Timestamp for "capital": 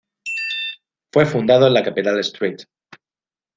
1.83-2.19